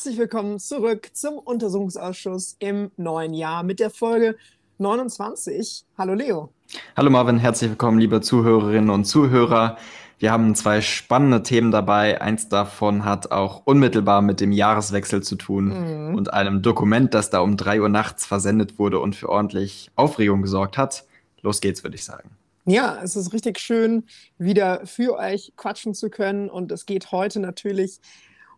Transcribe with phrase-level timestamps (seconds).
[0.00, 4.34] Herzlich willkommen zurück zum Untersuchungsausschuss im neuen Jahr mit der Folge
[4.78, 5.84] 29.
[5.98, 6.48] Hallo Leo.
[6.96, 9.76] Hallo Marvin, herzlich willkommen, liebe Zuhörerinnen und Zuhörer.
[10.18, 12.18] Wir haben zwei spannende Themen dabei.
[12.18, 16.14] Eins davon hat auch unmittelbar mit dem Jahreswechsel zu tun mhm.
[16.14, 20.40] und einem Dokument, das da um drei Uhr nachts versendet wurde und für ordentlich Aufregung
[20.40, 21.04] gesorgt hat.
[21.42, 22.30] Los geht's, würde ich sagen.
[22.64, 24.04] Ja, es ist richtig schön,
[24.38, 26.48] wieder für euch quatschen zu können.
[26.48, 28.00] Und es geht heute natürlich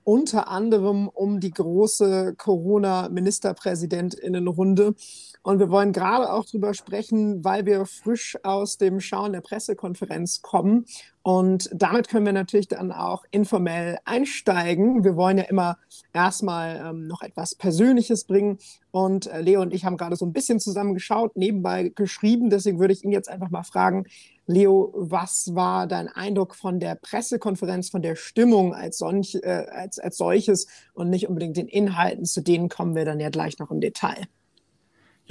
[0.04, 4.94] unter anderem um die große Corona-Ministerpräsidentinnenrunde.
[5.42, 10.42] Und wir wollen gerade auch drüber sprechen, weil wir frisch aus dem Schauen der Pressekonferenz
[10.42, 10.84] kommen.
[11.22, 15.04] Und damit können wir natürlich dann auch informell einsteigen.
[15.04, 15.78] Wir wollen ja immer
[16.12, 18.58] erstmal ähm, noch etwas Persönliches bringen.
[18.90, 22.50] Und äh, Leo und ich haben gerade so ein bisschen zusammengeschaut, nebenbei geschrieben.
[22.50, 24.04] Deswegen würde ich ihn jetzt einfach mal fragen,
[24.46, 30.00] Leo, was war dein Eindruck von der Pressekonferenz, von der Stimmung als, solch, äh, als,
[30.00, 32.24] als solches und nicht unbedingt den Inhalten?
[32.24, 34.26] Zu denen kommen wir dann ja gleich noch im Detail.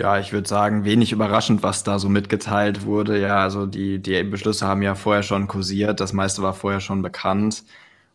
[0.01, 3.21] Ja, ich würde sagen, wenig überraschend, was da so mitgeteilt wurde.
[3.21, 7.03] Ja, also die, die Beschlüsse haben ja vorher schon kursiert, das meiste war vorher schon
[7.03, 7.63] bekannt.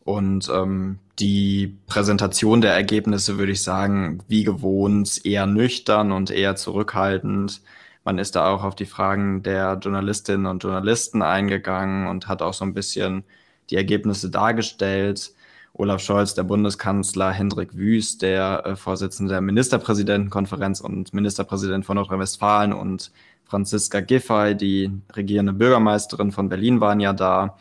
[0.05, 6.57] Und ähm, die Präsentation der Ergebnisse würde ich sagen, wie gewohnt, eher nüchtern und eher
[6.57, 7.63] zurückhaltend.
[8.05, 12.55] Man ist da auch auf die Fragen der Journalistinnen und Journalisten eingegangen und hat auch
[12.55, 13.23] so ein bisschen
[13.71, 15.35] die Ergebnisse dargestellt.
[15.79, 22.73] Olaf Scholz, der Bundeskanzler, Hendrik Wüst, der äh, Vorsitzende der Ministerpräsidentenkonferenz und Ministerpräsident von Nordrhein-Westfalen
[22.73, 23.13] und
[23.45, 27.59] Franziska Giffey, die regierende Bürgermeisterin von Berlin, waren ja da.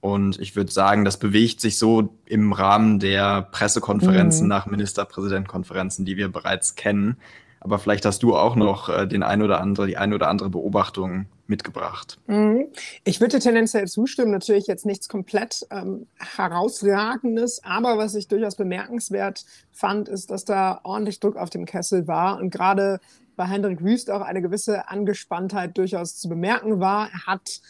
[0.00, 4.48] Und ich würde sagen, das bewegt sich so im Rahmen der Pressekonferenzen mhm.
[4.48, 7.18] nach Ministerpräsidentenkonferenzen, die wir bereits kennen.
[7.60, 10.48] Aber vielleicht hast du auch noch äh, den ein oder andere, die ein oder andere
[10.48, 12.18] Beobachtung mitgebracht.
[12.26, 12.66] Mhm.
[13.04, 19.44] Ich würde tendenziell zustimmen, natürlich jetzt nichts komplett ähm, herausragendes, aber was ich durchaus bemerkenswert
[19.72, 23.00] fand, ist, dass da ordentlich Druck auf dem Kessel war und gerade
[23.36, 27.08] bei Hendrik Wüst auch eine gewisse Angespanntheit durchaus zu bemerken war.
[27.12, 27.60] Er hat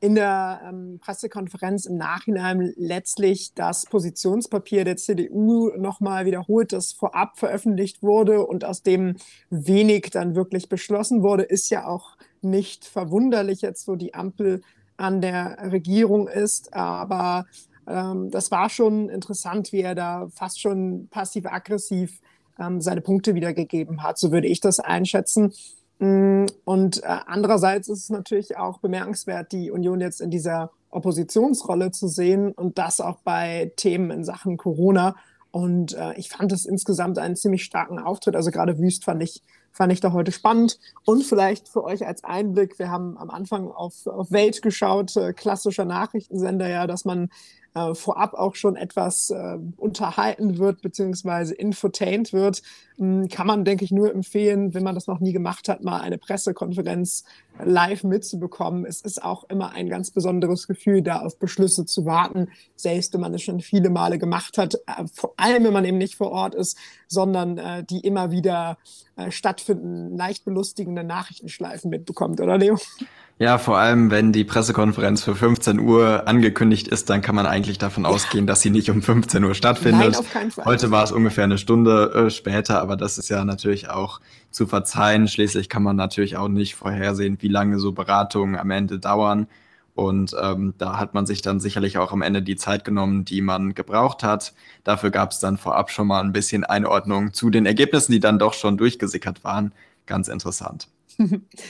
[0.00, 7.38] in der ähm, Pressekonferenz im Nachhinein letztlich das Positionspapier der CDU nochmal wiederholt, das vorab
[7.38, 9.16] veröffentlicht wurde und aus dem
[9.50, 14.62] wenig dann wirklich beschlossen wurde, ist ja auch nicht verwunderlich jetzt, wo die Ampel
[14.96, 16.74] an der Regierung ist.
[16.74, 17.46] Aber
[17.86, 22.20] ähm, das war schon interessant, wie er da fast schon passiv-aggressiv
[22.58, 24.18] ähm, seine Punkte wiedergegeben hat.
[24.18, 25.52] So würde ich das einschätzen.
[25.98, 31.92] Mm, und äh, andererseits ist es natürlich auch bemerkenswert, die Union jetzt in dieser Oppositionsrolle
[31.92, 35.16] zu sehen und das auch bei Themen in Sachen Corona.
[35.50, 38.36] Und äh, ich fand es insgesamt einen ziemlich starken Auftritt.
[38.36, 39.42] Also gerade Wüst fand ich,
[39.72, 40.78] fand ich da heute spannend.
[41.04, 45.32] Und vielleicht für euch als Einblick, wir haben am Anfang auf, auf Welt geschaut, äh,
[45.32, 47.30] klassischer Nachrichtensender ja, dass man
[47.74, 52.62] äh, vorab auch schon etwas äh, unterhalten wird, beziehungsweise infotained wird,
[52.96, 55.84] mh, hm, kann man, denke ich, nur empfehlen, wenn man das noch nie gemacht hat,
[55.84, 57.24] mal eine Pressekonferenz
[57.62, 58.84] live mitzubekommen.
[58.84, 63.20] Es ist auch immer ein ganz besonderes Gefühl, da auf Beschlüsse zu warten, selbst wenn
[63.20, 66.32] man es schon viele Male gemacht hat, äh, vor allem wenn man eben nicht vor
[66.32, 66.76] Ort ist,
[67.06, 68.78] sondern äh, die immer wieder
[69.16, 72.78] äh, stattfinden, leicht belustigende Nachrichtenschleifen mitbekommt, oder Leo?
[73.40, 77.78] Ja, vor allem, wenn die Pressekonferenz für 15 Uhr angekündigt ist, dann kann man eigentlich
[77.78, 78.10] davon ja.
[78.10, 80.10] ausgehen, dass sie nicht um 15 Uhr stattfindet.
[80.10, 80.66] Nein, auf keinen Fall.
[80.66, 84.20] Heute war es ungefähr eine Stunde äh, später, aber das ist ja natürlich auch
[84.50, 85.26] zu verzeihen.
[85.26, 89.46] Schließlich kann man natürlich auch nicht vorhersehen, wie lange so Beratungen am Ende dauern.
[89.94, 93.40] Und ähm, da hat man sich dann sicherlich auch am Ende die Zeit genommen, die
[93.40, 94.52] man gebraucht hat.
[94.84, 98.38] Dafür gab es dann vorab schon mal ein bisschen Einordnung zu den Ergebnissen, die dann
[98.38, 99.72] doch schon durchgesickert waren.
[100.04, 100.88] Ganz interessant.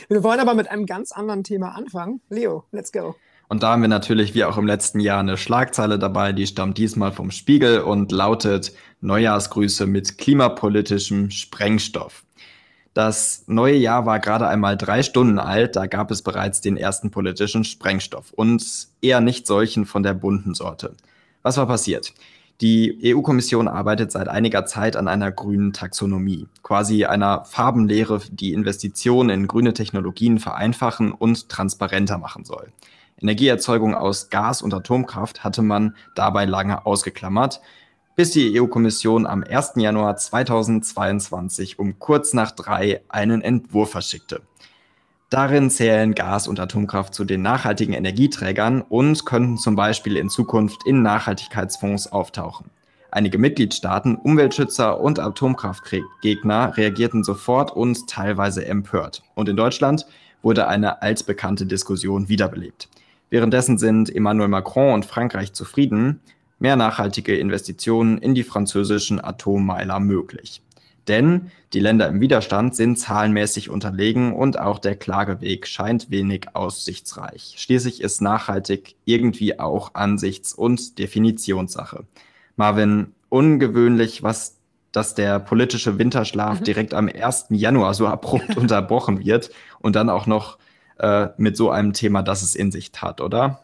[0.08, 2.20] Wir wollen aber mit einem ganz anderen Thema anfangen.
[2.28, 3.16] Leo, let's go.
[3.48, 6.78] Und da haben wir natürlich wie auch im letzten Jahr eine Schlagzeile dabei, die stammt
[6.78, 12.24] diesmal vom Spiegel und lautet Neujahrsgrüße mit klimapolitischem Sprengstoff.
[12.94, 17.10] Das neue Jahr war gerade einmal drei Stunden alt, da gab es bereits den ersten
[17.10, 20.94] politischen Sprengstoff und eher nicht solchen von der bunten Sorte.
[21.42, 22.12] Was war passiert?
[22.60, 29.30] Die EU-Kommission arbeitet seit einiger Zeit an einer grünen Taxonomie, quasi einer Farbenlehre, die Investitionen
[29.30, 32.70] in grüne Technologien vereinfachen und transparenter machen soll.
[33.18, 37.62] Energieerzeugung aus Gas und Atomkraft hatte man dabei lange ausgeklammert,
[38.14, 39.72] bis die EU-Kommission am 1.
[39.76, 44.42] Januar 2022 um kurz nach drei einen Entwurf verschickte.
[45.30, 50.84] Darin zählen Gas- und Atomkraft zu den nachhaltigen Energieträgern und könnten zum Beispiel in Zukunft
[50.84, 52.68] in Nachhaltigkeitsfonds auftauchen.
[53.12, 59.22] Einige Mitgliedstaaten, Umweltschützer und Atomkraftgegner reagierten sofort und teilweise empört.
[59.36, 60.04] Und in Deutschland
[60.42, 62.88] wurde eine altbekannte Diskussion wiederbelebt.
[63.30, 66.20] Währenddessen sind Emmanuel Macron und Frankreich zufrieden.
[66.58, 70.60] mehr nachhaltige Investitionen in die französischen Atommeiler möglich.
[71.08, 77.54] Denn die Länder im Widerstand sind zahlenmäßig unterlegen und auch der Klageweg scheint wenig aussichtsreich.
[77.56, 82.04] Schließlich ist nachhaltig irgendwie auch Ansichts- und Definitionssache.
[82.56, 84.56] Marvin, ungewöhnlich, was
[84.92, 86.64] dass der politische Winterschlaf mhm.
[86.64, 87.46] direkt am 1.
[87.50, 90.58] Januar so abrupt unterbrochen wird und dann auch noch
[90.98, 93.60] äh, mit so einem Thema, das es in sich hat, oder?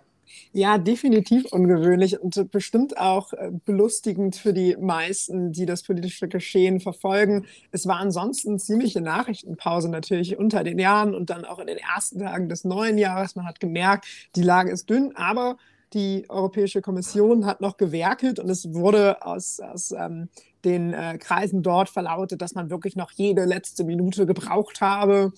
[0.52, 6.80] Ja, definitiv ungewöhnlich und bestimmt auch äh, belustigend für die meisten, die das politische Geschehen
[6.80, 7.46] verfolgen.
[7.72, 12.20] Es war ansonsten ziemliche Nachrichtenpause natürlich unter den Jahren und dann auch in den ersten
[12.20, 13.36] Tagen des neuen Jahres.
[13.36, 15.56] Man hat gemerkt, die Lage ist dünn, aber
[15.92, 20.28] die Europäische Kommission hat noch gewerkelt und es wurde aus, aus ähm,
[20.64, 25.32] den äh, Kreisen dort verlautet, dass man wirklich noch jede letzte Minute gebraucht habe,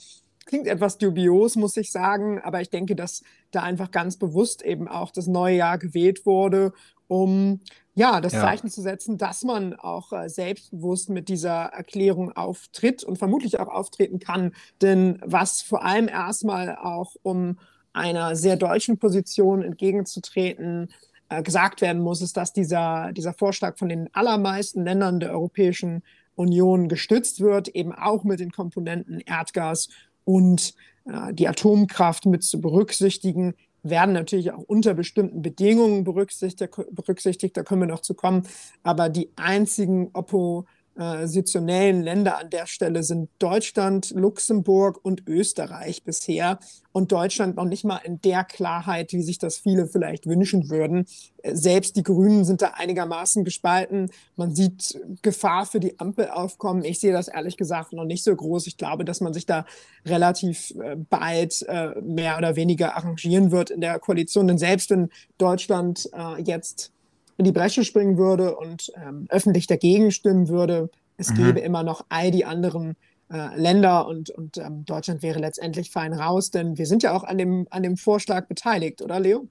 [0.49, 4.89] Klingt etwas dubios, muss ich sagen, aber ich denke, dass da einfach ganz bewusst eben
[4.89, 6.73] auch das neue Jahr gewählt wurde,
[7.07, 7.61] um
[7.95, 8.41] ja das ja.
[8.41, 13.69] Zeichen zu setzen, dass man auch äh, selbstbewusst mit dieser Erklärung auftritt und vermutlich auch
[13.69, 14.55] auftreten kann.
[14.81, 17.59] Denn was vor allem erstmal auch um
[17.93, 20.89] einer sehr deutschen Position entgegenzutreten,
[21.29, 26.03] äh, gesagt werden muss, ist, dass dieser, dieser Vorschlag von den allermeisten Ländern der Europäischen
[26.39, 29.89] Union gestützt wird, eben auch mit den Komponenten Erdgas
[30.29, 30.75] und
[31.07, 37.63] äh, die Atomkraft mit zu berücksichtigen, werden natürlich auch unter bestimmten Bedingungen berücksichtigt, berücksichtigt, da
[37.63, 38.47] können wir noch zu kommen.
[38.83, 40.67] Aber die einzigen Oppo,
[40.99, 46.59] oppositionellen Länder an der Stelle sind Deutschland, Luxemburg und Österreich bisher.
[46.93, 51.07] Und Deutschland noch nicht mal in der Klarheit, wie sich das viele vielleicht wünschen würden.
[51.45, 54.11] Selbst die Grünen sind da einigermaßen gespalten.
[54.35, 56.85] Man sieht Gefahr für die Ampel aufkommen.
[56.85, 58.67] Ich sehe das ehrlich gesagt noch nicht so groß.
[58.67, 59.65] Ich glaube, dass man sich da
[60.05, 64.49] relativ äh, bald äh, mehr oder weniger arrangieren wird in der Koalition.
[64.49, 66.93] Denn selbst wenn Deutschland äh, jetzt
[67.39, 70.91] in die Bresche springen würde und ähm, öffentlich dagegen stimmen würde.
[71.17, 71.37] Es mhm.
[71.37, 72.97] gäbe immer noch all die anderen
[73.33, 77.25] äh, Länder und, und ähm, Deutschland wäre letztendlich fein raus, denn wir sind ja auch
[77.25, 79.47] an dem, an dem Vorschlag beteiligt, oder Leo?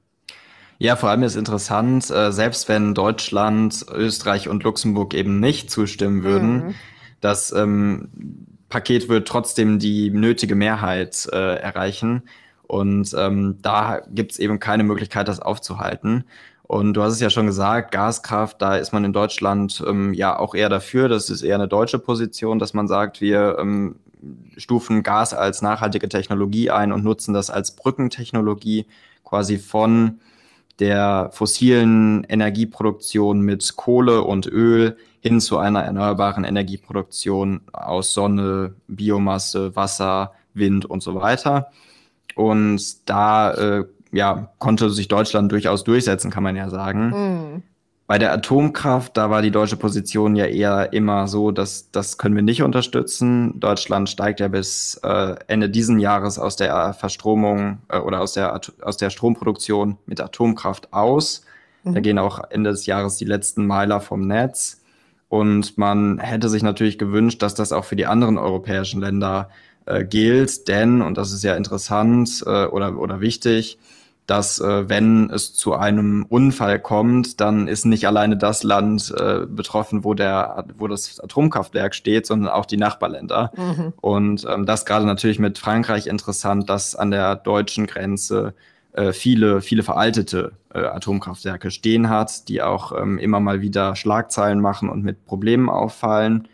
[0.80, 6.24] Ja, vor allem ist interessant, äh, selbst wenn Deutschland, Österreich und Luxemburg eben nicht zustimmen
[6.24, 6.76] würden, mhm.
[7.22, 8.10] das ähm,
[8.70, 12.24] Paket wird trotzdem die nötige Mehrheit äh, erreichen.
[12.68, 16.26] Und ähm, da gibt es eben keine Möglichkeit, das aufzuhalten.
[16.68, 20.38] Und du hast es ja schon gesagt, Gaskraft, da ist man in Deutschland ähm, ja
[20.38, 21.08] auch eher dafür.
[21.08, 23.96] Das ist eher eine deutsche Position, dass man sagt, wir ähm,
[24.58, 28.86] stufen Gas als nachhaltige Technologie ein und nutzen das als Brückentechnologie
[29.24, 30.20] quasi von
[30.80, 39.76] der fossilen Energieproduktion mit Kohle und Öl hin zu einer erneuerbaren Energieproduktion aus Sonne, Biomasse,
[39.76, 41.72] Wasser, Wind und so weiter.
[42.36, 43.86] Und da äh,
[44.18, 47.10] ja, konnte sich Deutschland durchaus durchsetzen, kann man ja sagen.
[47.10, 47.64] Mhm.
[48.08, 52.36] Bei der Atomkraft, da war die deutsche Position ja eher immer so, dass das können
[52.36, 53.60] wir nicht unterstützen.
[53.60, 58.60] Deutschland steigt ja bis äh, Ende diesen Jahres aus der Verstromung äh, oder aus der,
[58.82, 61.42] aus der Stromproduktion mit Atomkraft aus.
[61.84, 61.94] Mhm.
[61.94, 64.82] Da gehen auch Ende des Jahres die letzten Meiler vom Netz.
[65.30, 69.50] Und man hätte sich natürlich gewünscht, dass das auch für die anderen europäischen Länder
[69.86, 73.78] äh, gilt, denn, und das ist ja interessant äh, oder, oder wichtig,
[74.28, 79.46] dass äh, wenn es zu einem Unfall kommt, dann ist nicht alleine das Land äh,
[79.48, 83.52] betroffen, wo der, wo das Atomkraftwerk steht, sondern auch die Nachbarländer.
[83.56, 83.94] Mhm.
[84.02, 88.54] Und ähm, das gerade natürlich mit Frankreich interessant, dass an der deutschen Grenze
[88.92, 94.60] äh, viele, viele veraltete äh, Atomkraftwerke stehen hat, die auch ähm, immer mal wieder Schlagzeilen
[94.60, 96.50] machen und mit Problemen auffallen.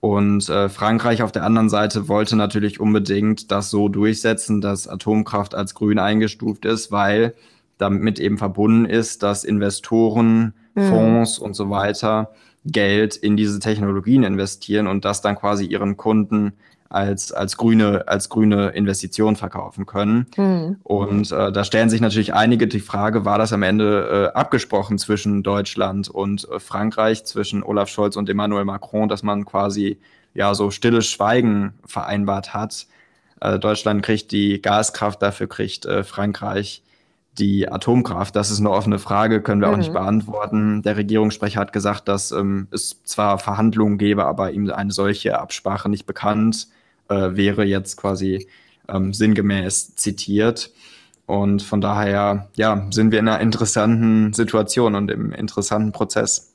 [0.00, 5.54] Und äh, Frankreich auf der anderen Seite wollte natürlich unbedingt das so durchsetzen, dass Atomkraft
[5.54, 7.34] als grün eingestuft ist, weil
[7.78, 10.82] damit eben verbunden ist, dass Investoren, mhm.
[10.88, 12.30] Fonds und so weiter
[12.64, 16.52] Geld in diese Technologien investieren und das dann quasi ihren Kunden
[16.90, 20.26] als, als, grüne, als grüne Investition verkaufen können.
[20.36, 20.76] Mhm.
[20.82, 24.98] Und äh, da stellen sich natürlich einige die Frage, war das am Ende äh, abgesprochen
[24.98, 29.98] zwischen Deutschland und äh, Frankreich, zwischen Olaf Scholz und Emmanuel Macron, dass man quasi
[30.32, 32.86] ja so stilles Schweigen vereinbart hat.
[33.40, 36.82] Äh, Deutschland kriegt die Gaskraft, dafür kriegt äh, Frankreich
[37.38, 39.74] die Atomkraft, das ist eine offene Frage, können wir mhm.
[39.74, 39.94] auch nicht mhm.
[39.94, 40.82] beantworten.
[40.82, 45.90] Der Regierungssprecher hat gesagt, dass ähm, es zwar Verhandlungen gäbe, aber ihm eine solche Absprache
[45.90, 46.68] nicht bekannt
[47.08, 48.48] äh, wäre jetzt quasi
[48.88, 50.72] ähm, sinngemäß zitiert.
[51.26, 56.54] Und von daher, ja, sind wir in einer interessanten Situation und im interessanten Prozess.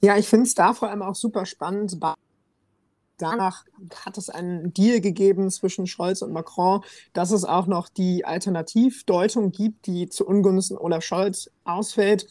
[0.00, 1.96] Ja, ich finde es da vor allem auch super spannend.
[3.18, 3.64] Danach
[4.04, 9.52] hat es einen Deal gegeben zwischen Scholz und Macron, dass es auch noch die Alternativdeutung
[9.52, 12.26] gibt, die zu Ungunsten Olaf Scholz ausfällt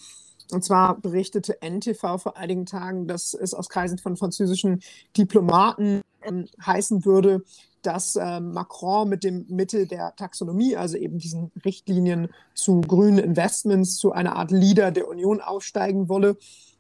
[0.51, 4.81] Und zwar berichtete NTV vor einigen Tagen, dass es aus Kreisen von französischen
[5.15, 7.43] Diplomaten ähm, heißen würde,
[7.81, 13.97] dass äh, Macron mit dem Mittel der Taxonomie, also eben diesen Richtlinien zu grünen Investments,
[13.97, 16.37] zu einer Art Leader der Union aufsteigen wolle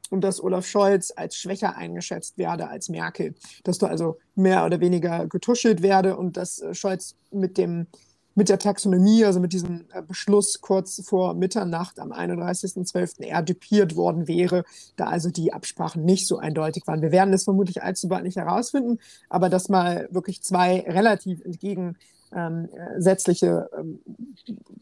[0.09, 3.33] und dass Olaf Scholz als schwächer eingeschätzt werde als Merkel.
[3.63, 7.87] Dass da also mehr oder weniger getuschelt werde und dass äh, Scholz mit dem
[8.35, 13.23] mit der Taxonomie, also mit diesem äh, Beschluss kurz vor Mitternacht am 31.12.
[13.23, 17.01] eher dupiert worden wäre, da also die Absprachen nicht so eindeutig waren.
[17.01, 23.69] Wir werden es vermutlich allzu bald nicht herausfinden, aber dass mal wirklich zwei relativ entgegensätzliche
[23.77, 23.99] ähm,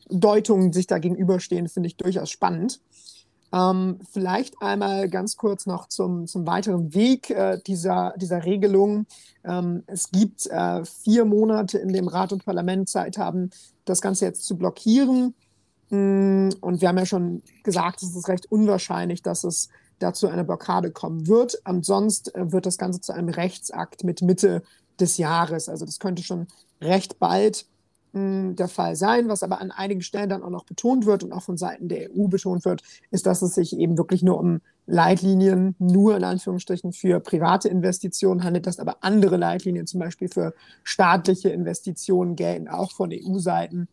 [0.09, 2.79] Deutungen sich da gegenüberstehen, finde ich durchaus spannend.
[3.51, 9.07] Ähm, vielleicht einmal ganz kurz noch zum, zum weiteren Weg äh, dieser, dieser Regelung.
[9.43, 13.49] Ähm, es gibt äh, vier Monate, in dem Rat und Parlament Zeit haben,
[13.85, 15.33] das Ganze jetzt zu blockieren.
[15.89, 20.43] Mm, und wir haben ja schon gesagt, es ist recht unwahrscheinlich, dass es dazu eine
[20.43, 21.59] Blockade kommen wird.
[21.63, 24.61] Ansonsten äh, wird das Ganze zu einem Rechtsakt mit Mitte
[24.99, 25.69] des Jahres.
[25.69, 26.47] Also das könnte schon
[26.81, 27.65] recht bald
[28.13, 29.29] der Fall sein.
[29.29, 32.09] Was aber an einigen Stellen dann auch noch betont wird und auch von Seiten der
[32.09, 36.91] EU betont wird, ist, dass es sich eben wirklich nur um Leitlinien, nur in Anführungsstrichen
[36.93, 42.91] für private Investitionen handelt, dass aber andere Leitlinien zum Beispiel für staatliche Investitionen gelten, auch
[42.91, 43.87] von EU-Seiten,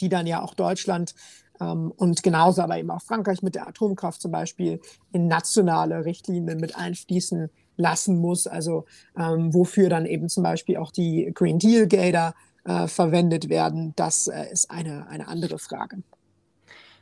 [0.00, 1.14] die dann ja auch Deutschland
[1.60, 4.80] ähm, und genauso aber eben auch Frankreich mit der Atomkraft zum Beispiel
[5.12, 8.84] in nationale Richtlinien mit einfließen lassen muss, also
[9.16, 12.34] ähm, wofür dann eben zum Beispiel auch die Green Deal Gelder
[12.66, 15.98] äh, verwendet werden, das äh, ist eine, eine andere Frage.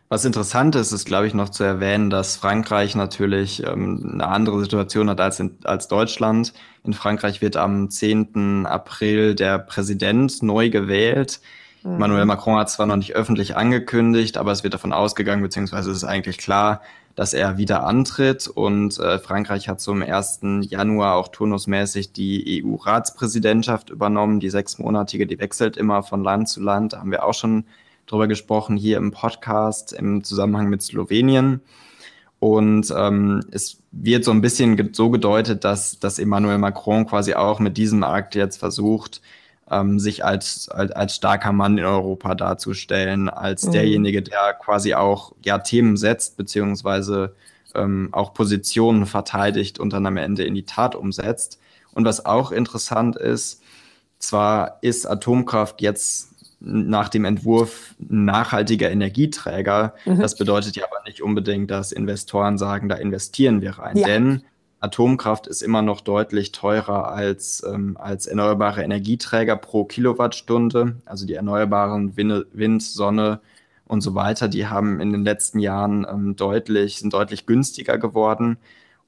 [0.09, 4.61] Was interessant ist, ist, glaube ich, noch zu erwähnen, dass Frankreich natürlich ähm, eine andere
[4.61, 6.53] Situation hat als, in, als Deutschland.
[6.85, 8.67] In Frankreich wird am 10.
[8.67, 11.41] April der Präsident neu gewählt.
[11.83, 11.95] Mhm.
[11.95, 15.99] Emmanuel Macron hat zwar noch nicht öffentlich angekündigt, aber es wird davon ausgegangen, beziehungsweise es
[15.99, 16.83] ist eigentlich klar,
[17.15, 18.49] dass er wieder antritt.
[18.49, 20.41] Und äh, Frankreich hat zum 1.
[20.63, 24.41] Januar auch turnusmäßig die EU-Ratspräsidentschaft übernommen.
[24.41, 26.93] Die sechsmonatige, die wechselt immer von Land zu Land.
[26.93, 27.65] Da haben wir auch schon
[28.07, 31.61] drüber gesprochen hier im Podcast im Zusammenhang mit Slowenien.
[32.41, 37.59] Und ähm, es wird so ein bisschen so gedeutet, dass, dass Emmanuel Macron quasi auch
[37.59, 39.23] mit diesem Akt jetzt versucht,
[39.71, 43.73] ähm, sich als, als, als starker Mann in Europa darzustellen, als mhm.
[43.73, 47.35] derjenige, der quasi auch ja, Themen setzt, beziehungsweise
[47.75, 51.59] ähm, auch Positionen verteidigt und dann am Ende in die Tat umsetzt.
[51.93, 53.63] Und was auch interessant ist,
[54.19, 56.31] zwar ist Atomkraft jetzt
[56.61, 59.95] nach dem Entwurf nachhaltiger Energieträger.
[60.05, 60.21] Mhm.
[60.21, 63.97] Das bedeutet ja aber nicht unbedingt, dass Investoren sagen, da investieren wir rein.
[63.99, 64.07] Ja.
[64.07, 64.43] Denn
[64.85, 70.97] Atomkraft ist immer noch deutlich teurer als, ähm, als erneuerbare Energieträger pro Kilowattstunde.
[71.07, 73.41] Also die erneuerbaren Wind, Wind, Sonne
[73.87, 78.59] und so weiter, die haben in den letzten Jahren ähm, deutlich, sind deutlich günstiger geworden.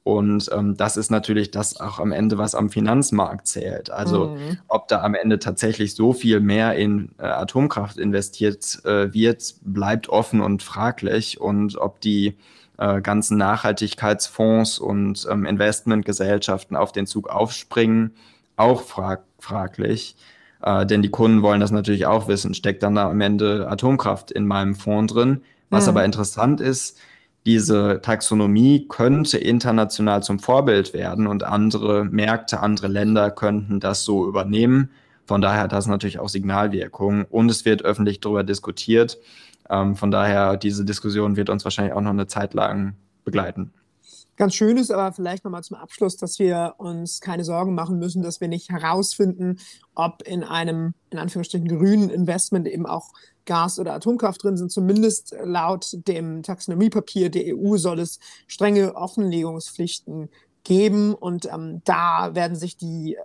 [0.03, 3.91] Und ähm, das ist natürlich das auch am Ende, was am Finanzmarkt zählt.
[3.91, 4.59] Also mhm.
[4.69, 10.09] ob da am Ende tatsächlich so viel mehr in äh, Atomkraft investiert äh, wird, bleibt
[10.09, 11.41] offen und fraglich.
[11.41, 12.37] Und ob die
[12.79, 18.13] äh, ganzen Nachhaltigkeitsfonds und ähm, Investmentgesellschaften auf den Zug aufspringen,
[18.57, 20.17] auch frag fraglich.
[20.63, 22.55] Äh, denn die Kunden wollen das natürlich auch wissen.
[22.55, 25.43] Steckt dann da am Ende Atomkraft in meinem Fonds drin?
[25.71, 25.91] Was mhm.
[25.91, 26.99] aber interessant ist,
[27.47, 34.27] diese Taxonomie könnte international zum Vorbild werden und andere Märkte, andere Länder könnten das so
[34.27, 34.91] übernehmen.
[35.27, 39.19] Von daher hat das natürlich auch Signalwirkung und es wird öffentlich darüber diskutiert.
[39.71, 42.95] Ähm, von daher, diese Diskussion wird uns wahrscheinlich auch noch eine Zeit lang
[43.25, 43.73] begleiten.
[44.37, 48.23] Ganz schön ist aber vielleicht nochmal zum Abschluss, dass wir uns keine Sorgen machen müssen,
[48.23, 49.59] dass wir nicht herausfinden,
[49.95, 53.13] ob in einem, in Anführungsstrichen, grünen Investment eben auch
[53.47, 54.71] Gas- oder Atomkraft drin sind.
[54.71, 60.29] Zumindest laut dem Taxonomiepapier der EU soll es strenge Offenlegungspflichten
[60.65, 63.17] geben und ähm, da werden sich die,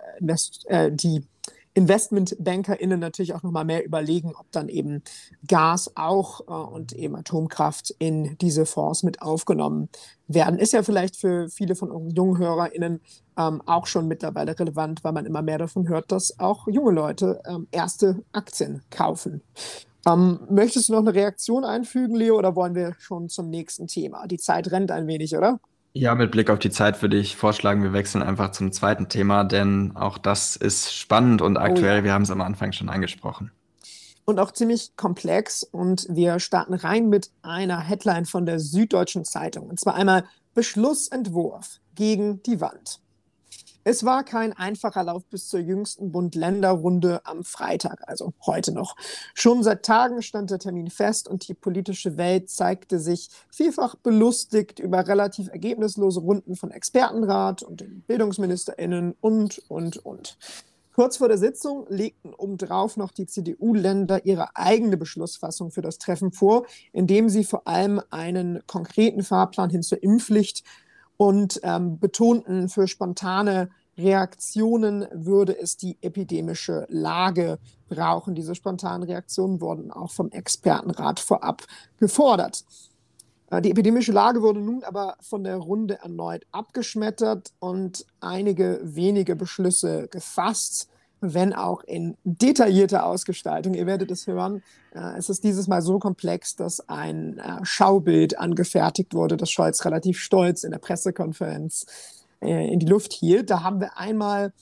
[0.68, 1.26] äh, die
[1.74, 5.02] InvestmentbankerInnen natürlich auch nochmal mehr überlegen, ob dann eben
[5.46, 9.88] Gas auch äh, und eben Atomkraft in diese Fonds mit aufgenommen
[10.28, 10.58] werden.
[10.58, 13.00] Ist ja vielleicht für viele von unseren jungen HörerInnen
[13.38, 17.40] ähm, auch schon mittlerweile relevant, weil man immer mehr davon hört, dass auch junge Leute
[17.46, 19.42] ähm, erste Aktien kaufen.
[20.06, 24.26] Ähm, möchtest du noch eine Reaktion einfügen, Leo, oder wollen wir schon zum nächsten Thema?
[24.26, 25.60] Die Zeit rennt ein wenig, oder?
[25.94, 29.44] Ja, mit Blick auf die Zeit würde ich vorschlagen, wir wechseln einfach zum zweiten Thema,
[29.44, 31.96] denn auch das ist spannend und aktuell.
[31.96, 32.04] Oh ja.
[32.04, 33.50] Wir haben es am Anfang schon angesprochen.
[34.24, 35.64] Und auch ziemlich komplex.
[35.64, 39.68] Und wir starten rein mit einer Headline von der Süddeutschen Zeitung.
[39.68, 43.01] Und zwar einmal Beschlussentwurf gegen die Wand.
[43.84, 48.94] Es war kein einfacher Lauf bis zur jüngsten Bund-Länder-Runde am Freitag, also heute noch.
[49.34, 54.78] Schon seit Tagen stand der Termin fest und die politische Welt zeigte sich vielfach belustigt
[54.78, 60.38] über relativ ergebnislose Runden von Expertenrat und den BildungsministerInnen und, und, und.
[60.94, 66.32] Kurz vor der Sitzung legten obendrauf noch die CDU-Länder ihre eigene Beschlussfassung für das Treffen
[66.32, 70.62] vor, indem sie vor allem einen konkreten Fahrplan hin zur Impfpflicht
[71.22, 78.34] und ähm, betonten, für spontane Reaktionen würde es die epidemische Lage brauchen.
[78.34, 81.62] Diese spontanen Reaktionen wurden auch vom Expertenrat vorab
[82.00, 82.64] gefordert.
[83.52, 89.36] Äh, die epidemische Lage wurde nun aber von der Runde erneut abgeschmettert und einige wenige
[89.36, 90.88] Beschlüsse gefasst,
[91.22, 93.74] wenn auch in detaillierter Ausgestaltung.
[93.74, 94.62] Ihr werdet es hören.
[94.94, 99.84] Äh, es ist dieses Mal so komplex, dass ein äh, Schaubild angefertigt wurde, das Scholz
[99.84, 101.86] relativ stolz in der Pressekonferenz
[102.42, 103.50] äh, in die Luft hielt.
[103.50, 104.52] Da haben wir einmal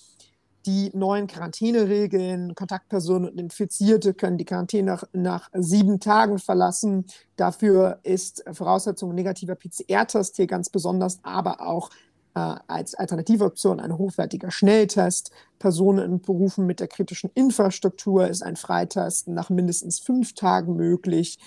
[0.67, 2.55] die neuen Quarantäneregeln.
[2.55, 7.07] Kontaktpersonen und Infizierte können die Quarantäne nach, nach sieben Tagen verlassen.
[7.37, 11.89] Dafür ist Voraussetzung negativer PCR-Test hier ganz besonders, aber auch
[12.35, 15.31] als alternative Option ein hochwertiger Schnelltest.
[15.59, 21.39] Personen in Berufen mit der kritischen Infrastruktur ist ein Freitesten nach mindestens fünf Tagen möglich.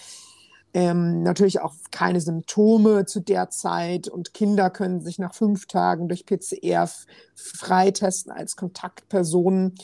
[0.76, 6.08] Ähm, natürlich auch keine Symptome zu der Zeit und Kinder können sich nach fünf Tagen
[6.08, 6.90] durch PCR
[7.36, 9.76] freitesten als Kontaktpersonen.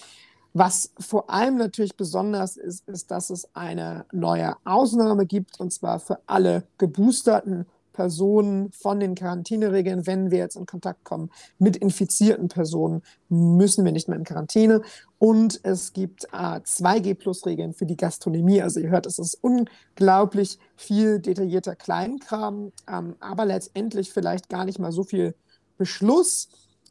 [0.54, 6.00] Was vor allem natürlich besonders ist, ist, dass es eine neue Ausnahme gibt und zwar
[6.00, 7.68] für alle geboosterten
[8.00, 13.92] Personen von den Quarantäneregeln, wenn wir jetzt in Kontakt kommen mit infizierten Personen, müssen wir
[13.92, 14.84] nicht mehr in Quarantäne.
[15.18, 18.62] Und es gibt äh, 2G-Plus-Regeln für die Gastronomie.
[18.62, 24.80] Also ihr hört, es ist unglaublich viel detaillierter Kleinkram, ähm, aber letztendlich vielleicht gar nicht
[24.80, 25.36] mal so viel
[25.78, 26.48] Beschluss.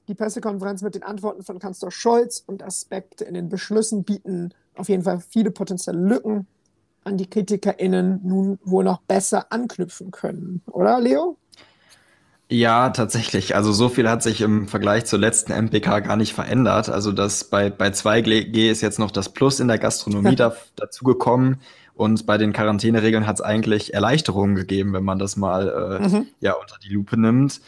[0.08, 4.90] Die Pressekonferenz mit den Antworten von Kanzler Scholz und Aspekte in den Beschlüssen bieten auf
[4.90, 6.46] jeden Fall viele potenzielle Lücken
[7.04, 11.36] an die KritikerInnen nun wohl noch besser anknüpfen können, oder Leo?
[12.50, 13.54] Ja, tatsächlich.
[13.54, 16.88] Also so viel hat sich im Vergleich zur letzten MPK gar nicht verändert.
[16.88, 21.04] Also das bei, bei 2G ist jetzt noch das Plus in der Gastronomie da, dazu
[21.04, 21.60] gekommen.
[21.94, 26.26] Und bei den Quarantäneregeln hat es eigentlich Erleichterungen gegeben, wenn man das mal äh, mhm.
[26.40, 27.60] ja, unter die Lupe nimmt.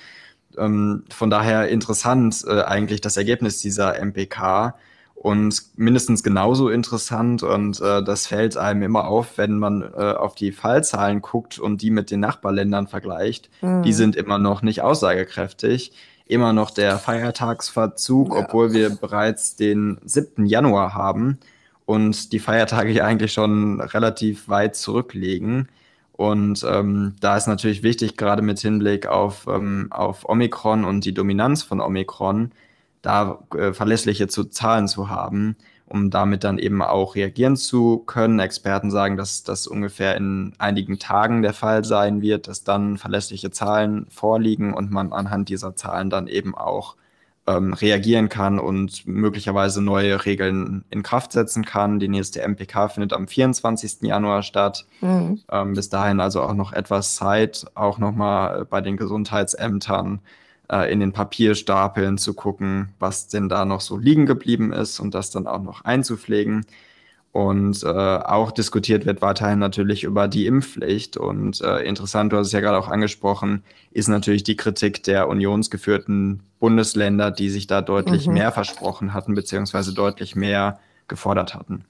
[0.57, 4.77] Ähm, von daher interessant äh, eigentlich das Ergebnis dieser MPK.
[5.23, 10.35] Und mindestens genauso interessant, und äh, das fällt einem immer auf, wenn man äh, auf
[10.35, 13.83] die Fallzahlen guckt und die mit den Nachbarländern vergleicht, mhm.
[13.83, 15.93] die sind immer noch nicht aussagekräftig.
[16.25, 18.41] Immer noch der Feiertagsverzug, ja.
[18.41, 20.47] obwohl wir bereits den 7.
[20.47, 21.39] Januar haben
[21.85, 25.69] und die Feiertage ja eigentlich schon relativ weit zurückliegen.
[26.13, 31.13] Und ähm, da ist natürlich wichtig, gerade mit Hinblick auf, ähm, auf Omikron und die
[31.13, 32.53] Dominanz von Omikron,
[33.03, 38.39] da äh, verlässliche zu Zahlen zu haben, um damit dann eben auch reagieren zu können.
[38.39, 43.51] Experten sagen, dass das ungefähr in einigen Tagen der Fall sein wird, dass dann verlässliche
[43.51, 46.97] Zahlen vorliegen und man anhand dieser Zahlen dann eben auch
[47.47, 51.99] ähm, reagieren kann und möglicherweise neue Regeln in Kraft setzen kann.
[51.99, 54.03] Die nächste MPK findet am 24.
[54.03, 54.87] Januar statt.
[55.01, 55.41] Mhm.
[55.51, 60.21] Ähm, bis dahin also auch noch etwas Zeit, auch nochmal bei den Gesundheitsämtern
[60.71, 65.15] äh, in den Papierstapeln zu gucken, was denn da noch so liegen geblieben ist und
[65.15, 66.65] das dann auch noch einzupflegen.
[67.33, 71.17] Und äh, auch diskutiert wird weiterhin natürlich über die Impfpflicht.
[71.17, 75.29] Und äh, interessant, du hast es ja gerade auch angesprochen, ist natürlich die Kritik der
[75.29, 78.35] unionsgeführten Bundesländer, die sich da deutlich mhm.
[78.35, 81.85] mehr versprochen hatten, beziehungsweise deutlich mehr gefordert hatten.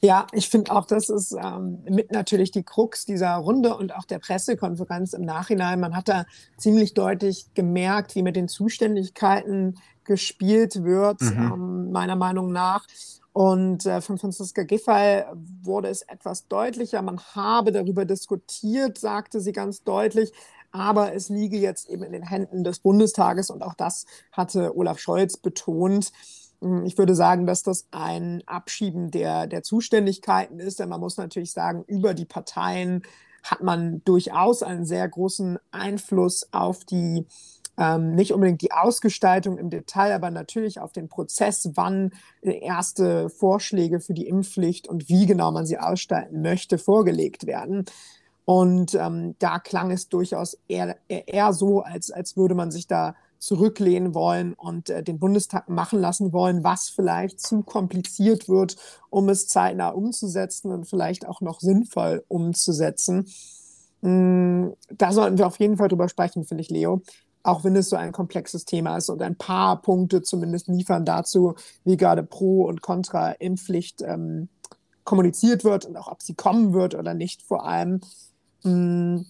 [0.00, 4.04] Ja, ich finde auch, das ist ähm, mit natürlich die Krux dieser Runde und auch
[4.04, 5.80] der Pressekonferenz im Nachhinein.
[5.80, 6.24] Man hat da
[6.56, 11.52] ziemlich deutlich gemerkt, wie mit den Zuständigkeiten gespielt wird, mhm.
[11.52, 12.86] ähm, meiner Meinung nach.
[13.32, 15.22] Und äh, von Franziska Giffey
[15.62, 17.02] wurde es etwas deutlicher.
[17.02, 20.32] Man habe darüber diskutiert, sagte sie ganz deutlich.
[20.70, 23.50] Aber es liege jetzt eben in den Händen des Bundestages.
[23.50, 26.12] Und auch das hatte Olaf Scholz betont.
[26.60, 31.16] Hm, ich würde sagen, dass das ein Abschieben der, der Zuständigkeiten ist, denn man muss
[31.16, 33.02] natürlich sagen, über die Parteien
[33.42, 37.26] hat man durchaus einen sehr großen Einfluss auf die,
[37.76, 44.00] ähm, nicht unbedingt die Ausgestaltung im Detail, aber natürlich auf den Prozess, wann erste Vorschläge
[44.00, 47.84] für die Impfpflicht und wie genau man sie ausgestalten möchte, vorgelegt werden.
[48.44, 53.14] Und ähm, da klang es durchaus eher, eher so, als, als würde man sich da
[53.38, 58.76] zurücklehnen wollen und äh, den Bundestag machen lassen wollen, was vielleicht zu kompliziert wird,
[59.10, 63.26] um es zeitnah umzusetzen und vielleicht auch noch sinnvoll umzusetzen.
[64.00, 67.02] Mm, da sollten wir auf jeden Fall drüber sprechen, finde ich, Leo.
[67.44, 71.54] auch wenn es so ein komplexes Thema ist und ein paar Punkte zumindest liefern dazu,
[71.84, 74.48] wie gerade Pro- und Contra-Impfpflicht ähm,
[75.04, 78.00] kommuniziert wird und auch ob sie kommen wird oder nicht vor allem.
[78.64, 79.22] Mm.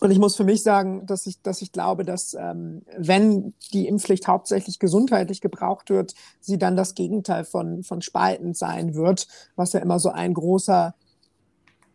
[0.00, 3.88] Und ich muss für mich sagen, dass ich, dass ich glaube, dass ähm, wenn die
[3.88, 9.72] Impfpflicht hauptsächlich gesundheitlich gebraucht wird, sie dann das Gegenteil von, von spaltend sein wird, was
[9.72, 10.94] ja immer so ein großer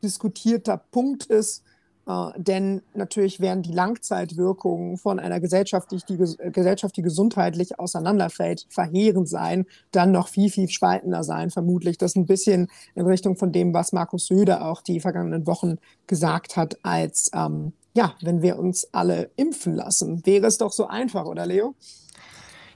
[0.03, 1.63] diskutierter Punkt ist.
[2.05, 8.67] Äh, denn natürlich werden die Langzeitwirkungen von einer Gesellschaft, die, die Gesellschaft, die gesundheitlich auseinanderfällt,
[8.69, 11.97] verheerend sein, dann noch viel, viel spaltender sein, vermutlich.
[11.97, 15.77] Das ist ein bisschen in Richtung von dem, was Markus Söder auch die vergangenen Wochen
[16.05, 20.25] gesagt hat, als ähm, ja, wenn wir uns alle impfen lassen.
[20.25, 21.75] Wäre es doch so einfach, oder Leo?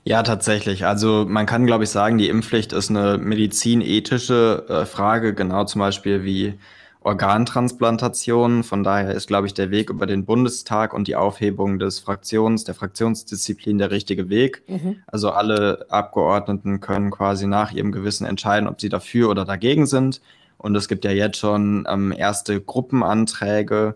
[0.04, 0.86] Ja, tatsächlich.
[0.86, 5.80] Also man kann, glaube ich, sagen, die Impfpflicht ist eine medizinethische äh, Frage, genau zum
[5.80, 6.54] Beispiel wie
[7.02, 8.64] Organtransplantation.
[8.64, 12.64] Von daher ist, glaube ich, der Weg über den Bundestag und die Aufhebung des Fraktions,
[12.64, 14.64] der Fraktionsdisziplin der richtige Weg.
[14.68, 14.98] Mhm.
[15.08, 20.22] Also alle Abgeordneten können quasi nach ihrem Gewissen entscheiden, ob sie dafür oder dagegen sind.
[20.58, 23.96] Und es gibt ja jetzt schon ähm, erste Gruppenanträge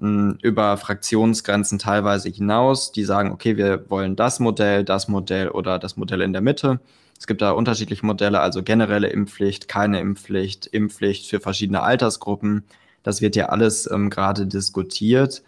[0.00, 5.48] mh, hm, über Fraktionsgrenzen teilweise hinaus, die sagen, okay, wir wollen das Modell, das Modell
[5.48, 6.80] oder das Modell in der Mitte.
[7.18, 12.64] Es gibt da unterschiedliche Modelle, also generelle Impfpflicht, keine Impfpflicht, Impfpflicht für verschiedene Altersgruppen.
[13.02, 15.42] Das wird ja alles ähm, gerade diskutiert.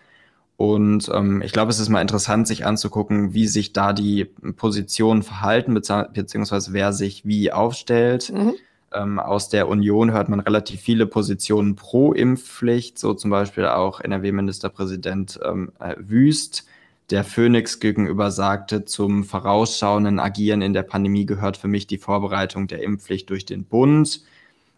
[0.57, 5.23] Und ähm, ich glaube, es ist mal interessant, sich anzugucken, wie sich da die Positionen
[5.23, 8.31] verhalten, beziehungsweise wer sich wie aufstellt.
[8.33, 8.55] Mhm.
[8.95, 14.01] Ähm, aus der Union hört man relativ viele Positionen pro Impfpflicht, so zum Beispiel auch
[14.01, 16.67] NRW-Ministerpräsident ähm, äh, Wüst
[17.13, 22.69] der Phoenix gegenüber sagte, zum vorausschauenden Agieren in der Pandemie gehört für mich die Vorbereitung
[22.69, 24.23] der Impfpflicht durch den Bund.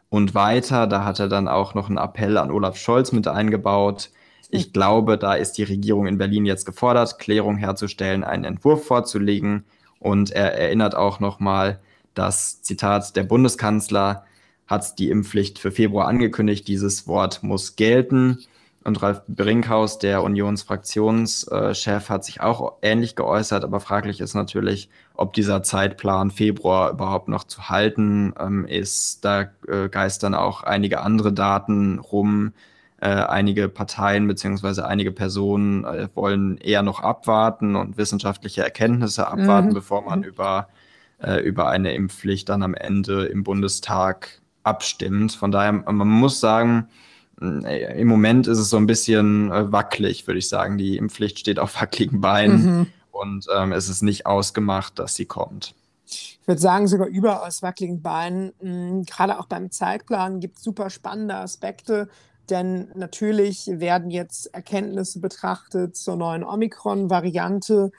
[0.09, 4.11] Und weiter, da hat er dann auch noch einen Appell an Olaf Scholz mit eingebaut.
[4.49, 9.65] Ich glaube, da ist die Regierung in Berlin jetzt gefordert, Klärung herzustellen, einen Entwurf vorzulegen.
[10.01, 11.81] Und er erinnert auch nochmal,
[12.15, 14.25] dass, Zitat, der Bundeskanzler
[14.67, 16.67] hat die Impfpflicht für Februar angekündigt.
[16.69, 18.39] Dieses Wort muss gelten.
[18.85, 25.33] Und Ralf Brinkhaus, der Unionsfraktionschef, hat sich auch ähnlich geäußert, aber fraglich ist natürlich, ob
[25.33, 29.25] dieser Zeitplan Februar überhaupt noch zu halten ähm, ist.
[29.25, 32.53] Da äh, geistern auch einige andere Daten rum.
[32.99, 39.69] Äh, einige Parteien beziehungsweise einige Personen äh, wollen eher noch abwarten und wissenschaftliche Erkenntnisse abwarten,
[39.69, 39.75] mhm.
[39.75, 40.69] bevor man über,
[41.25, 45.33] äh, über eine Impfpflicht dann am Ende im Bundestag abstimmt.
[45.33, 46.89] Von daher, man muss sagen,
[47.41, 50.79] äh, im Moment ist es so ein bisschen äh, wackelig, würde ich sagen.
[50.79, 52.87] Die Impfpflicht steht auf wackeligen Beinen mhm.
[53.11, 55.75] und ähm, es ist nicht ausgemacht, dass sie kommt.
[56.07, 59.07] Ich würde sagen, sogar überaus wackeligen Beinen.
[59.07, 62.09] Gerade auch beim Zeitplan gibt es super spannende Aspekte,
[62.51, 67.91] denn natürlich werden jetzt Erkenntnisse betrachtet zur neuen Omikron-Variante.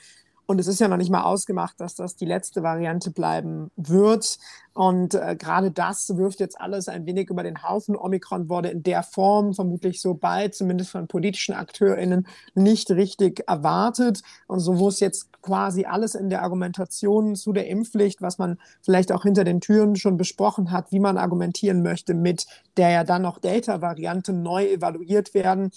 [0.48, 4.38] Und es ist ja noch nicht mal ausgemacht, dass das die letzte Variante bleiben wird.
[4.74, 7.96] Und äh, gerade das wirft jetzt alles ein wenig über den Haufen.
[7.96, 14.22] Omikron wurde in der Form vermutlich so bald, zumindest von politischen AkteurInnen, nicht richtig erwartet.
[14.48, 19.12] Und so muss jetzt quasi alles in der Argumentation zu der Impfpflicht, was man vielleicht
[19.12, 23.22] auch hinter den Türen schon besprochen hat, wie man argumentieren möchte, mit der ja dann
[23.22, 25.72] noch Delta-Variante neu evaluiert werden.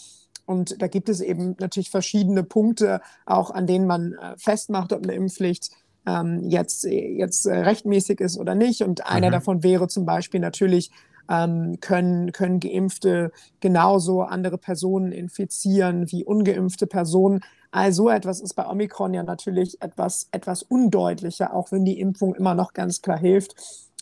[0.49, 5.03] Und da gibt es eben natürlich verschiedene Punkte, auch an denen man äh, festmacht, ob
[5.03, 5.73] eine Impfpflicht
[6.07, 8.81] ähm, jetzt, jetzt äh, rechtmäßig ist oder nicht.
[8.81, 9.33] Und einer mhm.
[9.33, 10.91] davon wäre zum Beispiel natürlich,
[11.29, 13.31] ähm, können, können Geimpfte
[13.61, 17.41] genauso andere Personen infizieren wie ungeimpfte Personen.
[17.71, 22.55] Also etwas ist bei Omikron ja natürlich etwas, etwas undeutlicher, auch wenn die Impfung immer
[22.55, 23.55] noch ganz klar hilft.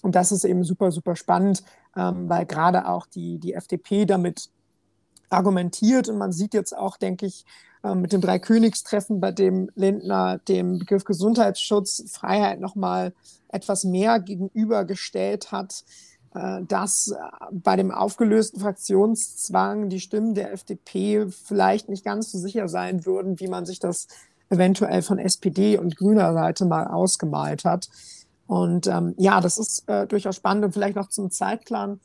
[0.03, 1.65] Und das ist eben super, super spannend,
[1.97, 4.51] ähm, weil gerade auch die, die FDP damit
[5.31, 6.09] argumentiert.
[6.09, 7.45] Und man sieht jetzt auch, denke ich,
[7.83, 13.13] äh, mit dem Dreikönigstreffen, bei dem Lindner dem Begriff Gesundheitsschutz, Freiheit nochmal
[13.49, 15.85] etwas mehr gegenübergestellt hat,
[16.35, 17.17] äh, dass äh,
[17.53, 23.41] bei dem aufgelösten Fraktionszwang die Stimmen der FDP vielleicht nicht ganz so sicher sein würden,
[23.41, 24.09] wie man sich das
[24.51, 27.89] eventuell von SPD und grüner Seite mal ausgemalt hat.
[28.47, 32.01] Und ähm, ja, das ist äh, durchaus spannend und vielleicht noch zum Zeitplan.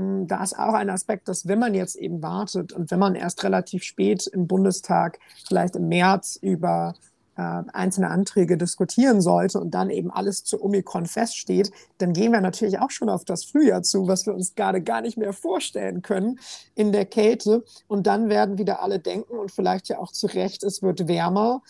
[0.00, 3.14] Hm, da ist auch ein Aspekt, dass wenn man jetzt eben wartet und wenn man
[3.14, 6.94] erst relativ spät im Bundestag, vielleicht im März, über
[7.36, 12.40] äh, einzelne Anträge diskutieren sollte und dann eben alles zu Omikron feststeht, dann gehen wir
[12.40, 16.02] natürlich auch schon auf das Frühjahr zu, was wir uns gerade gar nicht mehr vorstellen
[16.02, 16.40] können
[16.74, 17.64] in der Kälte.
[17.86, 21.62] Und dann werden wieder alle denken und vielleicht ja auch zu Recht, es wird wärmer.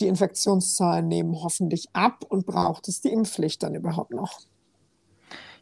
[0.00, 4.40] Die Infektionszahlen nehmen hoffentlich ab und braucht es die Impfpflicht dann überhaupt noch?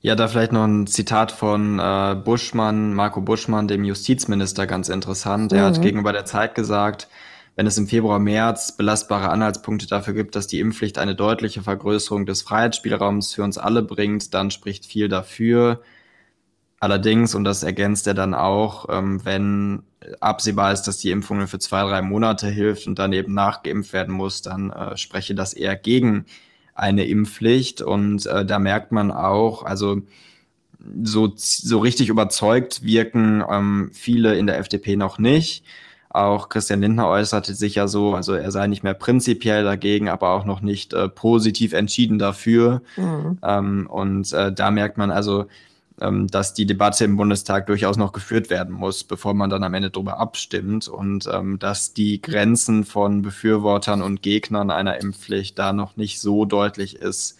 [0.04, 5.52] Ja, da vielleicht noch ein Zitat von äh, Buschmann, Marco Buschmann, dem Justizminister, ganz interessant.
[5.52, 5.74] Er mhm.
[5.74, 7.06] hat gegenüber der Zeit gesagt,
[7.54, 12.26] wenn es im Februar, März belastbare Anhaltspunkte dafür gibt, dass die Impfpflicht eine deutliche Vergrößerung
[12.26, 15.82] des Freiheitsspielraums für uns alle bringt, dann spricht viel dafür.
[16.80, 19.84] Allerdings, und das ergänzt er dann auch, ähm, wenn
[20.18, 24.12] absehbar ist, dass die Impfung für zwei, drei Monate hilft und dann eben nachgeimpft werden
[24.12, 26.26] muss, dann äh, spreche das eher gegen
[26.74, 27.82] eine Impfpflicht.
[27.82, 30.02] Und äh, da merkt man auch, also
[31.02, 35.64] so, so richtig überzeugt wirken ähm, viele in der FDP noch nicht.
[36.10, 40.30] Auch Christian Lindner äußerte sich ja so, also er sei nicht mehr prinzipiell dagegen, aber
[40.30, 42.82] auch noch nicht äh, positiv entschieden dafür.
[42.96, 43.38] Mhm.
[43.42, 45.46] Ähm, und äh, da merkt man also,
[45.98, 49.90] dass die Debatte im Bundestag durchaus noch geführt werden muss, bevor man dann am Ende
[49.90, 55.96] darüber abstimmt und ähm, dass die Grenzen von Befürwortern und Gegnern einer Impfpflicht da noch
[55.96, 57.38] nicht so deutlich ist,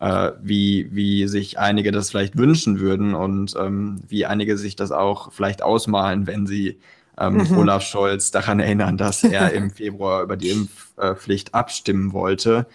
[0.00, 4.92] äh, wie, wie sich einige das vielleicht wünschen würden und ähm, wie einige sich das
[4.92, 6.78] auch vielleicht ausmalen, wenn sie
[7.18, 7.58] ähm, mhm.
[7.58, 12.66] Olaf Scholz daran erinnern, dass er im Februar über die Impfpflicht abstimmen wollte.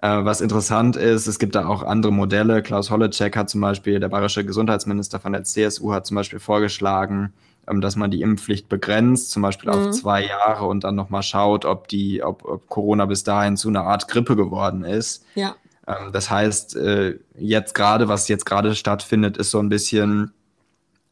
[0.00, 2.62] Äh, was interessant ist, es gibt da auch andere Modelle.
[2.62, 7.32] Klaus Holleczek hat zum Beispiel, der bayerische Gesundheitsminister von der CSU, hat zum Beispiel vorgeschlagen,
[7.66, 9.78] ähm, dass man die Impfpflicht begrenzt, zum Beispiel mhm.
[9.78, 13.68] auf zwei Jahre und dann nochmal schaut, ob die, ob, ob, Corona bis dahin zu
[13.68, 15.24] einer Art Grippe geworden ist.
[15.34, 15.56] Ja.
[15.88, 20.32] Ähm, das heißt, äh, jetzt gerade, was jetzt gerade stattfindet, ist so ein bisschen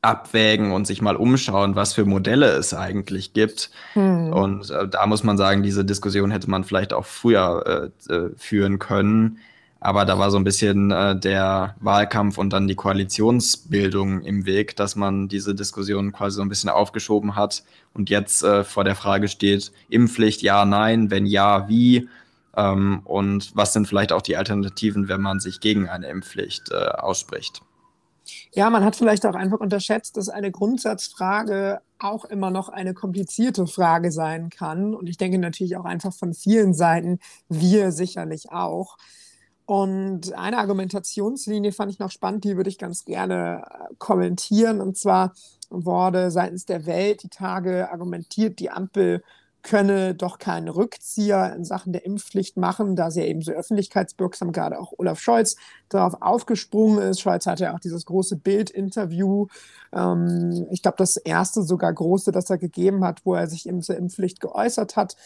[0.02, 3.70] abwägen und sich mal umschauen, was für Modelle es eigentlich gibt.
[3.94, 4.32] Hm.
[4.32, 8.30] Und äh, da muss man sagen, diese Diskussion hätte man vielleicht auch früher äh, äh,
[8.36, 9.38] führen können.
[9.80, 14.74] Aber da war so ein bisschen äh, der Wahlkampf und dann die Koalitionsbildung im Weg,
[14.76, 18.96] dass man diese Diskussion quasi so ein bisschen aufgeschoben hat und jetzt äh, vor der
[18.96, 22.08] Frage steht, Impfpflicht ja, nein, wenn ja, wie?
[22.56, 26.74] Ähm, und was sind vielleicht auch die Alternativen, wenn man sich gegen eine Impfpflicht äh,
[26.74, 27.60] ausspricht?
[28.52, 33.66] Ja, man hat vielleicht auch einfach unterschätzt, dass eine Grundsatzfrage auch immer noch eine komplizierte
[33.66, 34.94] Frage sein kann.
[34.94, 38.96] Und ich denke natürlich auch einfach von vielen Seiten, wir sicherlich auch.
[39.66, 44.80] Und eine Argumentationslinie fand ich noch spannend, die würde ich ganz gerne äh, kommentieren.
[44.80, 45.34] Und zwar
[45.70, 49.24] wurde seitens der Welt die Tage argumentiert, die Ampel
[49.66, 54.52] könne doch keinen Rückzieher in Sachen der Impfpflicht machen, da sie ja eben so öffentlichkeitswirksam
[54.52, 55.56] gerade auch Olaf Scholz
[55.88, 57.20] darauf aufgesprungen ist.
[57.20, 59.48] Scholz hatte ja auch dieses große Bild-Interview,
[59.92, 63.82] ähm, ich glaube das erste sogar große, das er gegeben hat, wo er sich eben
[63.82, 65.16] zur Impfpflicht geäußert hat.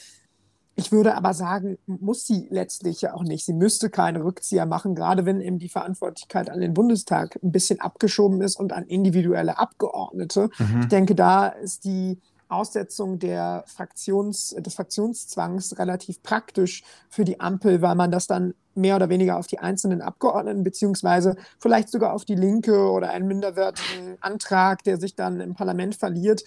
[0.75, 3.45] Ich würde aber sagen, muss sie letztlich ja auch nicht.
[3.45, 7.81] Sie müsste keine Rückzieher machen, gerade wenn eben die Verantwortlichkeit an den Bundestag ein bisschen
[7.81, 10.49] abgeschoben ist und an individuelle Abgeordnete.
[10.59, 10.81] Mhm.
[10.81, 12.19] Ich denke, da ist die
[12.51, 18.97] Aussetzung der Fraktions, des Fraktionszwangs relativ praktisch für die Ampel, weil man das dann mehr
[18.97, 24.17] oder weniger auf die einzelnen Abgeordneten beziehungsweise vielleicht sogar auf die Linke oder einen minderwertigen
[24.21, 26.45] Antrag, der sich dann im Parlament verliert.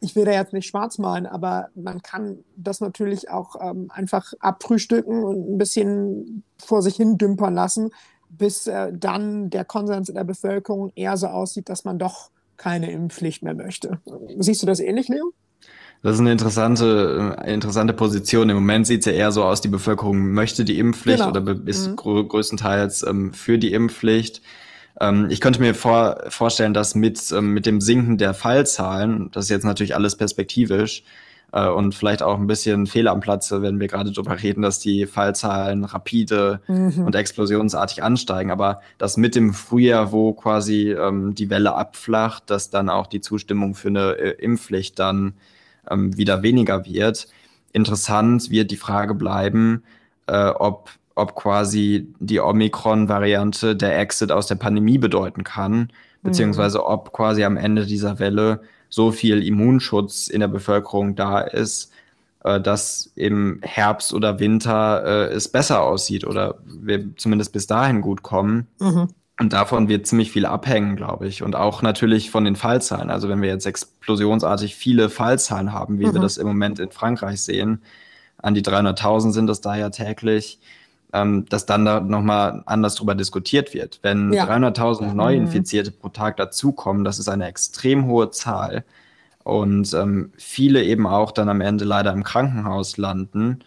[0.00, 4.32] Ich will da jetzt nicht schwarz malen, aber man kann das natürlich auch ähm, einfach
[4.40, 7.90] abfrühstücken und ein bisschen vor sich hin dümpern lassen,
[8.28, 12.30] bis äh, dann der Konsens in der Bevölkerung eher so aussieht, dass man doch
[12.62, 13.98] keine Impfpflicht mehr möchte.
[14.38, 15.32] Siehst du das ähnlich, Leo?
[16.02, 18.50] Das ist eine interessante, äh, interessante Position.
[18.50, 21.30] Im Moment sieht es ja eher so aus, die Bevölkerung möchte die Impfpflicht genau.
[21.30, 21.96] oder ist mhm.
[21.96, 24.42] grö größtenteils ähm, für die Impfpflicht.
[25.00, 29.44] Ähm, ich könnte mir vor vorstellen, dass mit, ähm, mit dem Sinken der Fallzahlen, das
[29.44, 31.02] ist jetzt natürlich alles perspektivisch,
[31.52, 34.78] äh, und vielleicht auch ein bisschen Fehler am Platze, wenn wir gerade darüber reden, dass
[34.78, 37.04] die Fallzahlen rapide mhm.
[37.06, 38.50] und explosionsartig ansteigen.
[38.50, 43.20] Aber dass mit dem Frühjahr, wo quasi ähm, die Welle abflacht, dass dann auch die
[43.20, 45.34] Zustimmung für eine äh, Impfpflicht dann
[45.90, 47.28] ähm, wieder weniger wird.
[47.72, 49.84] Interessant wird die Frage bleiben,
[50.26, 55.88] äh, ob ob quasi die Omikron-Variante der Exit aus der Pandemie bedeuten kann, mhm.
[56.22, 58.62] beziehungsweise ob quasi am Ende dieser Welle
[58.92, 61.90] so viel Immunschutz in der Bevölkerung da ist,
[62.44, 68.02] äh, dass im Herbst oder Winter äh, es besser aussieht oder wir zumindest bis dahin
[68.02, 68.66] gut kommen.
[68.78, 69.08] Mhm.
[69.40, 71.42] Und davon wird ziemlich viel abhängen, glaube ich.
[71.42, 73.08] Und auch natürlich von den Fallzahlen.
[73.08, 76.12] Also wenn wir jetzt explosionsartig viele Fallzahlen haben, wie mhm.
[76.12, 77.80] wir das im Moment in Frankreich sehen,
[78.36, 80.60] an die 300.000 sind das da ja täglich,
[81.12, 84.00] ähm, dass dann da nochmal anders drüber diskutiert wird.
[84.02, 84.46] Wenn ja.
[84.46, 85.94] 300.000 Neuinfizierte mhm.
[86.00, 88.84] pro Tag dazukommen, das ist eine extrem hohe Zahl
[89.44, 93.60] und ähm, viele eben auch dann am Ende leider im Krankenhaus landen,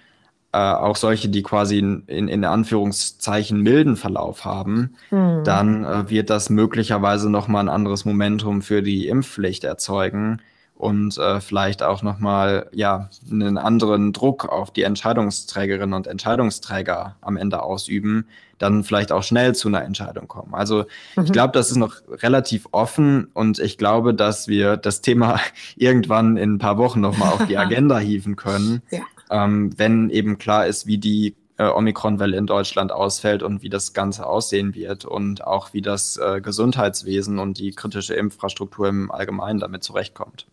[0.53, 5.43] äh, auch solche, die quasi in, in, in Anführungszeichen milden Verlauf haben, mhm.
[5.43, 10.41] dann äh, wird das möglicherweise nochmal ein anderes Momentum für die Impfpflicht erzeugen
[10.75, 17.37] und äh, vielleicht auch nochmal ja, einen anderen Druck auf die Entscheidungsträgerinnen und Entscheidungsträger am
[17.37, 20.53] Ende ausüben, dann vielleicht auch schnell zu einer Entscheidung kommen.
[20.53, 20.85] Also
[21.15, 21.25] mhm.
[21.25, 25.39] ich glaube, das ist noch relativ offen und ich glaube, dass wir das Thema
[25.75, 29.01] irgendwann in ein paar Wochen nochmal auf die Agenda hieven können, ja.
[29.29, 33.93] ähm, wenn eben klar ist, wie die äh, Omikron-Welle in Deutschland ausfällt und wie das
[33.93, 39.59] Ganze aussehen wird und auch wie das äh, Gesundheitswesen und die kritische Infrastruktur im Allgemeinen
[39.59, 40.47] damit zurechtkommt.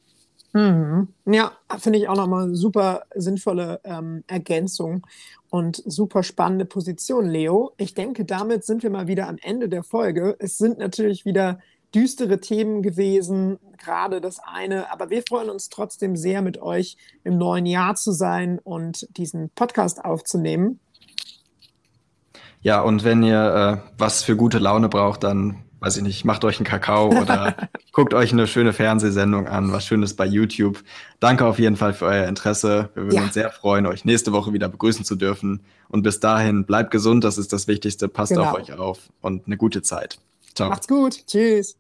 [0.53, 1.09] Mhm.
[1.25, 5.07] Ja, finde ich auch nochmal eine super sinnvolle ähm, Ergänzung
[5.49, 7.73] und super spannende Position, Leo.
[7.79, 10.37] Ich denke, damit sind wir mal wieder am Ende der Folge.
[10.39, 11.59] Es sind natürlich wieder
[11.95, 17.37] düstere Themen gewesen, gerade das eine, aber wir freuen uns trotzdem sehr, mit euch im
[17.37, 20.81] neuen Jahr zu sein und diesen Podcast aufzunehmen.
[22.63, 26.45] Ja, und wenn ihr äh, was für gute Laune braucht, dann weiß ich nicht, macht
[26.45, 27.57] euch einen Kakao oder
[27.93, 30.83] guckt euch eine schöne Fernsehsendung an, was Schönes bei YouTube.
[31.19, 32.91] Danke auf jeden Fall für euer Interesse.
[32.95, 33.23] Wir würden ja.
[33.25, 35.61] uns sehr freuen, euch nächste Woche wieder begrüßen zu dürfen.
[35.89, 38.09] Und bis dahin, bleibt gesund, das ist das Wichtigste.
[38.09, 38.45] Passt genau.
[38.45, 40.19] auf euch auf und eine gute Zeit.
[40.55, 40.69] Ciao.
[40.69, 41.27] Macht's gut.
[41.27, 41.77] Tschüss.